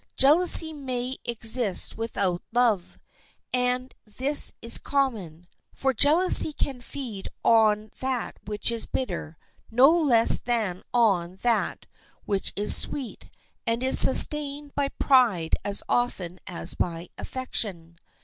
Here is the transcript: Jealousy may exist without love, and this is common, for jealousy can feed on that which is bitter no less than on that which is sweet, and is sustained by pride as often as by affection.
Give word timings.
Jealousy 0.17 0.73
may 0.73 1.15
exist 1.25 1.95
without 1.95 2.41
love, 2.51 2.97
and 3.53 3.93
this 4.03 4.51
is 4.59 4.79
common, 4.79 5.45
for 5.75 5.93
jealousy 5.93 6.53
can 6.53 6.81
feed 6.81 7.27
on 7.43 7.91
that 7.99 8.35
which 8.45 8.71
is 8.71 8.87
bitter 8.87 9.37
no 9.69 9.91
less 9.91 10.39
than 10.39 10.81
on 10.91 11.35
that 11.43 11.85
which 12.25 12.51
is 12.55 12.75
sweet, 12.75 13.29
and 13.67 13.83
is 13.83 13.99
sustained 13.99 14.73
by 14.73 14.89
pride 14.89 15.55
as 15.63 15.83
often 15.87 16.39
as 16.47 16.73
by 16.73 17.07
affection. 17.19 17.95